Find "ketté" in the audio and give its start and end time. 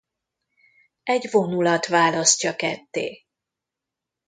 2.55-3.23